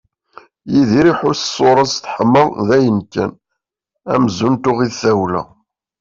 [0.73, 3.31] Yidir iḥus i ṣṣura-s teḥma d ayen kan,
[4.13, 5.41] amzun tuɣ-it tawla.